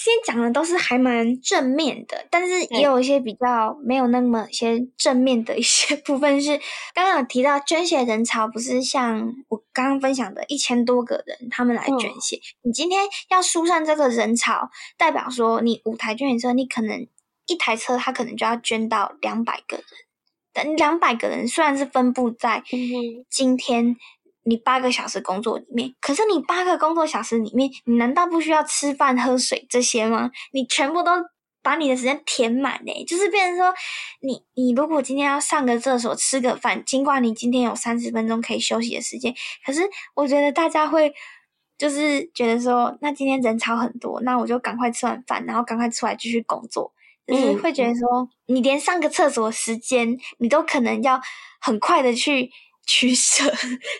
[0.00, 6.56] 今天讲的都是还蛮正面的，但是也有一些比较没有那么些正面的一些部分是，
[6.94, 17.06] 刚刚有提到捐血人潮不是像我刚刚分享的一千多个人他们来捐血，嗯、你今天要疏散这个人潮，代表说你五台捐血车，你可能
[17.46, 19.84] 一台车它可能就要捐到两百个人，
[20.52, 22.62] 但两百个人虽然是分布在
[23.28, 23.96] 今天。
[24.48, 30.30] 你八个小时工作里面，可是你八个工作小时里面，你难道不需要吃饭、喝水这些吗？
[30.52, 31.12] 你全部都
[31.62, 33.74] 把你的时间填满嘞，就是变成说，
[34.22, 39.34] 你你如果今天要上个厕所、吃个饭，尽管你今天有三十分钟可以休息的时间，
[39.66, 39.82] 可是
[40.14, 41.12] 我觉得大家会
[41.76, 46.90] 就是觉得说，那今天人潮很多，那我就赶快吃完饭，然后赶快出来继续工作，
[47.26, 51.20] 就是会觉得说，你连上个厕所的时间，你都可能要
[51.60, 52.50] 很快的去。
[52.90, 53.44] 取舍，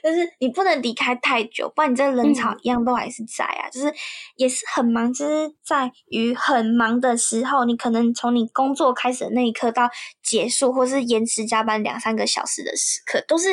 [0.03, 3.69] 就是你不能离开太久，不然你这人潮一样都还是在啊。
[3.69, 3.95] 嗯、就是
[4.37, 9.91] 也是很忙，就是在于很忙的时候，你可能从你工作开始的那一刻到
[10.23, 13.49] 结束，或是延迟加班两三个小时的时刻，都是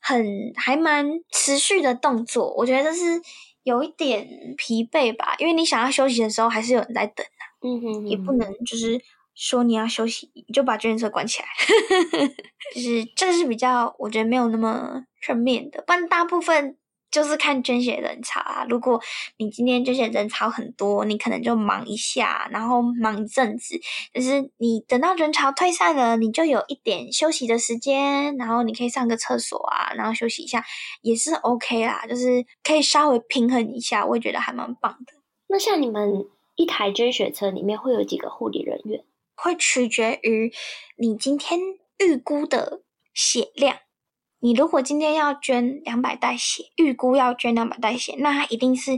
[0.00, 2.54] 很还蛮持续的动作。
[2.56, 3.20] 我觉得这是
[3.64, 7.42] 有一点疲惫吧，因为你想要休息的时候，还是有人在等啊。
[7.62, 8.98] 嗯哼，哼，也不能就是。
[9.34, 11.48] 说你要休息，你就把捐血车关起来，
[12.74, 16.76] 就是这是比较我觉得没有那么全面的，不然大部分
[17.10, 18.66] 就是看捐血人潮啊。
[18.68, 19.00] 如果
[19.36, 23.74] 你今天捐血人潮很多，你可能就忙一下，然后忙一阵子，
[24.14, 30.64] 就是你等到人潮退散了，你就有一点休息的时间，然后你可以上个厕所啊，然后休息一下
[31.02, 35.14] 也是 OK 啦，就是可以稍微平衡一下，我也觉得还蛮棒的。
[35.48, 39.04] 那像你们一台捐血车里面会有几个护理人员？
[39.42, 40.52] 会取决于
[40.96, 41.58] 你今天
[41.98, 43.78] 预估的血量。
[44.38, 48.92] 你如果今天要捐两百袋血，预估要捐两百袋血，那他一定是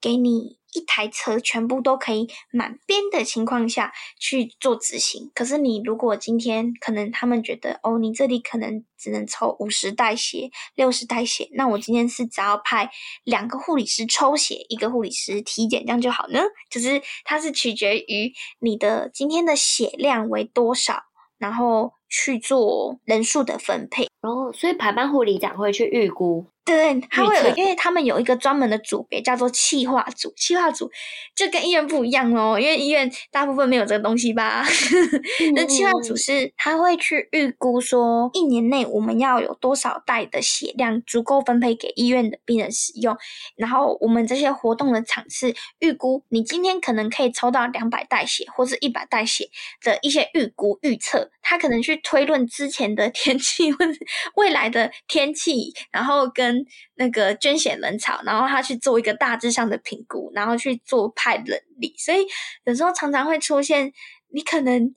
[0.00, 5.30] 给你一台车全部都可以满编的情况下去做执行。
[5.34, 12.90] 可是你如果今天可能他们觉得哦，你这里可能只能抽五十袋血、六十袋血，那我今天是只要派
[13.24, 16.40] 两个护理师抽血，一个护理师体检，这样就好呢？
[16.70, 21.02] 就是它是取决于你的今天的血量为多少，
[21.38, 24.08] 然后去做人数的分配。
[24.20, 26.46] 然后，所以排班护理长会去预估。
[26.68, 30.90] 对，他会有，因为他们有一个专门的组别叫做气化组，气化组
[31.34, 34.62] 就跟医院不一样哦，因为医院大部分没有这个东西吧。
[35.56, 43.16] 那气化组是他会去预估说，一年内我们要有多少袋的血量足够分配给医院的病人使用，
[43.56, 49.48] 然后我们这些活动的场次预估，你今天可能可以抽到两百袋血或是一百袋血
[49.82, 53.92] 的一些预估预测，他可能去推论之前的天气或者
[54.34, 56.57] 未来的天气，然后跟
[56.94, 62.26] 那个捐血人潮，然后他去做一个大致上的评估，然后去做派人力，所以
[62.64, 63.92] 有时候常常会出现，
[64.32, 64.94] 你可能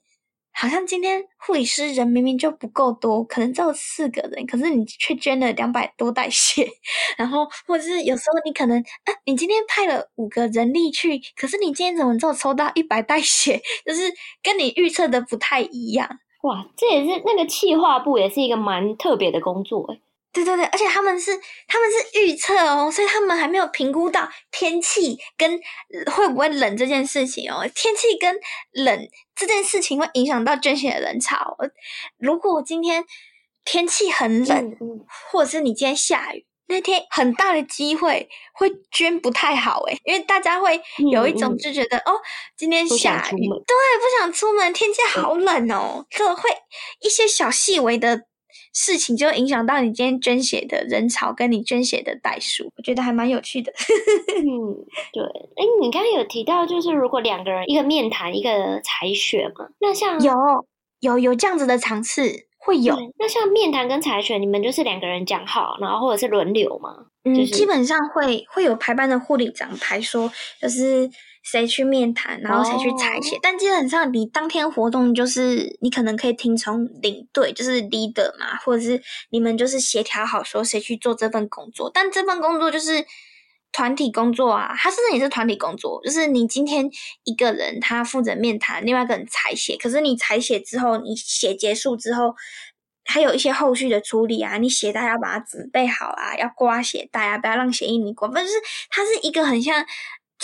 [0.54, 6.68] 好像今天护理师人明明就不够多，可能只有四个人，可是你却捐了两百多袋血，
[7.16, 16.18] 然后或者是有时候你可能啊，你今天派了五个人力去，可是你今天怎么只有抽到一百袋血， 就是跟你预测的不太一样。
[16.42, 20.02] 哇，这也是那个企划部也是一个蛮特别的工作诶
[20.32, 25.60] 对对对，而且他们是他们是预测哦，所以他们还没有评估到天气跟
[26.10, 27.68] 会不会冷这件事情哦。
[27.74, 28.34] 天气跟
[28.72, 31.58] 冷这件事情会影响到捐血的人潮。
[32.18, 33.04] 如果今天
[33.64, 34.74] 天气很冷，
[35.30, 40.80] 或者是你今天下雨，那天很大的机会会捐不太好诶，因为大家会
[41.10, 42.20] 有一种就觉得、嗯、哦，
[42.56, 46.48] 今天下雨，对，不想出门，天气好冷哦，这、嗯、会
[47.02, 48.22] 一些小细微的。
[48.72, 53.72] 事情就影响到你今天捐血的人潮跟你捐血的袋数，我觉得还蛮有趣的。
[54.38, 54.74] 嗯，
[55.12, 55.22] 对。
[55.22, 60.32] 哎，你刚刚有提到，就是如果两个人一个面谈，一个采血嘛，那像有
[61.00, 62.96] 有有这样子的场次会有。
[63.18, 67.06] 那像面谈跟采血，你们就是两个人讲好，然后或者是轮流吗？
[67.24, 71.10] 嗯，就是、基本上会会有排班的护理长排说，就是。
[71.42, 73.40] 谁去面谈，然后谁去采血，oh.
[73.42, 81.90] 但基本上你当天活动就是你可能可以听从领队，就是 leader 嘛，或者是你们就是协调好说谁去做这份工作。
[81.92, 83.04] 但这份工作就是
[83.72, 86.88] 团体工作啊，它甚至也是团体工作，就是你今天
[87.24, 92.36] 一个人他负责面谈，另外一个人采血，可是你采血之后，你血结束之后，
[93.04, 99.84] 还有一些后续的处理啊，你血袋要把它准备好啊，要刮血袋啊，不要让血液凝固，反正就是它是一个很像。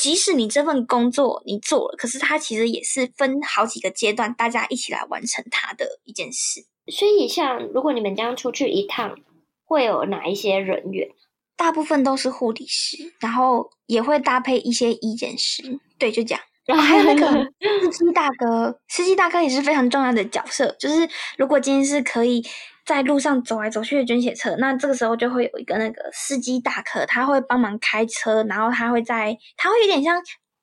[0.00, 6.64] 即使你这份工作你做了，可是它其实也是分好几个阶段，大家一起来完成它的一件事。
[6.86, 9.16] 所以，像如果你们这样出去一趟，
[9.64, 11.08] 会有哪一些人员？
[11.56, 15.80] 大部分都是护理师，然后也会搭配一些医检师。
[15.98, 16.40] 对，就这样。
[16.64, 17.52] 然后还有那个
[17.90, 20.76] 司机大哥，司机大哥也是非常重要的角色。
[20.78, 22.44] 就是如果今天是可以。
[22.88, 30.22] 在路上走来走去的捐血车，那这个时候就会有一个那个司机大哥，他会帮忙开车，然后他会在，他会有点像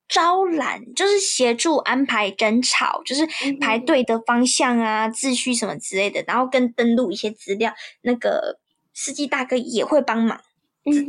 [0.09, 3.27] 招揽，就是协助安排人潮，就是
[3.61, 7.71] 排队的方向啊、秩序什么之类的，然后跟登录一些资料，
[8.01, 8.57] 那个
[8.91, 10.41] 司机大哥也会帮忙，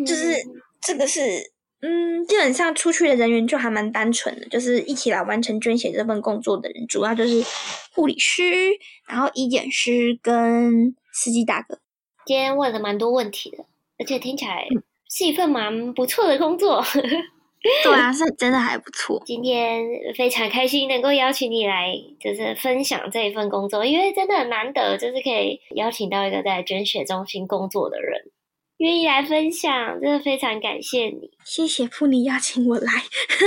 [0.07, 0.37] 就是
[0.83, 1.55] 这个是。
[1.83, 7.45] 嗯，基本上出去的人员就还蛮单纯的，就是一起来完成捐血这份工作的人，主要就是
[7.93, 8.43] 护理师，
[9.07, 11.79] 然后医检师跟司机大哥。
[12.27, 13.65] 今天问了蛮多问题的，
[13.99, 14.69] 而且听起来
[15.09, 16.85] 是一份蛮不错的工作。
[17.83, 19.21] 对啊，是真的还不错。
[19.25, 19.83] 今天
[20.15, 21.91] 非常开心能够邀请你来，
[22.21, 28.31] 就是分享这一份工作，因为真的很难得，就是可以邀请到一个在捐血中心工作的人。
[28.77, 31.31] 愿意来分享，真的非常感谢你。
[31.45, 32.93] 谢谢噗妮邀请我来，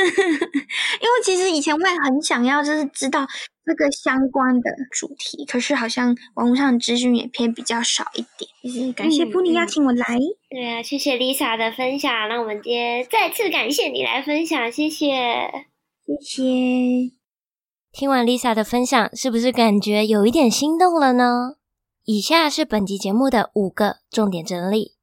[1.00, 3.28] 因为其实以前我也很想要，就是知道
[3.70, 8.50] 这个相关的主题，可是好像网络上的资讯也偏比较少一点。
[8.64, 10.16] 就是感谢噗妮邀请我来。
[10.16, 10.22] 嗯。
[10.50, 12.12] 对啊，谢谢 Lisa 的分享。
[12.28, 15.06] 那我们今天再次感谢你来分享，谢谢，
[16.08, 17.14] 谢谢。
[17.92, 21.58] 听完 Lisa 的分享，是不是感觉有一点心动了呢？
[22.06, 24.94] 以下是本集节目的五个重点整理。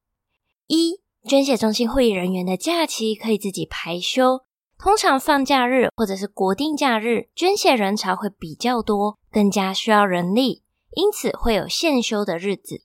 [0.66, 0.98] 一、
[1.28, 4.40] 捐血中心护理人员的假期可以自己排休，
[4.78, 10.62] 通常放假日或者是国定假日，捐血人潮会比较多，更加需要人力，
[10.94, 12.82] 因此会有限休的日子。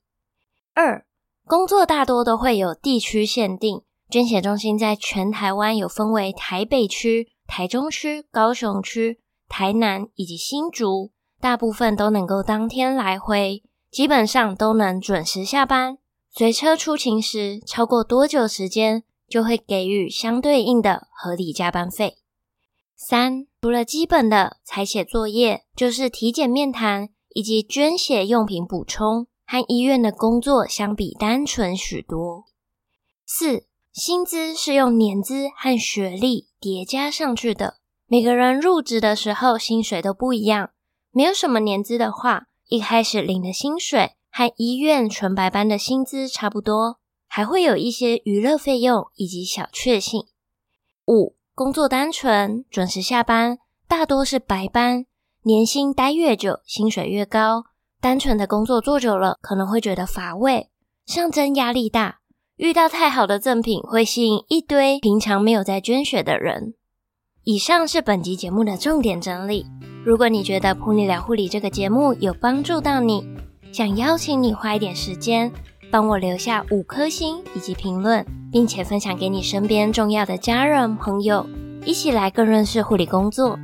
[0.73, 1.05] 二、
[1.45, 9.19] 工作大多都会有地区限定，捐血中心在全台湾有分为台北区、台中区、高雄区、
[9.49, 13.61] 台南以及新竹，大部分都能够当天来回，
[13.91, 15.97] 基本上都能准时下班。
[16.33, 22.17] 随车出勤时超过多久时间，就会给予相对应的合理加班费。
[22.95, 32.43] 三，除了基本的采写作业，就是体检面谈以及捐血用品补充，和医院的工作相比单纯许多。
[33.25, 40.69] 四，薪资是用年资和学历叠加上去的，每个人入职的时候薪水都不一样，
[41.11, 46.99] 没有什么年资的话，一开始领的薪水和医院纯白班的薪资差不多，
[47.33, 50.25] 还会有一些娱乐费用以及小确幸。
[51.07, 53.57] 五，工作单纯，准时下班，
[53.87, 55.05] 大多是白班，
[55.43, 57.63] 年薪待越久，薪水越高。
[58.01, 60.67] 单纯的工作做久了，可能会觉得乏味，
[61.05, 62.19] 上针压力大，
[62.57, 66.73] 遇到太好的赠品，会吸引一堆平常没有在捐血的人。
[67.45, 69.65] 以上是本集节目的重点整理。
[70.03, 73.25] 如果你觉得《噗妮聊护理》这个节目有帮助到你，
[73.71, 75.49] 想邀请你花一点时间
[75.91, 81.45] 帮我留下五颗星以及评论，并且分享给你身边重要的家人朋友，
[81.85, 83.59] 一起来更认识护理工作。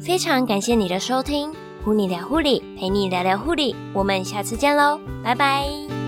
[0.00, 1.50] 非常感谢你的收听，
[1.84, 5.99] 《护理聊护理》，陪你聊聊护理，我们下次见喽，拜拜。